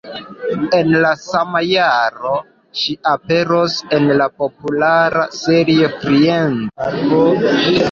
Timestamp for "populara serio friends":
4.41-7.65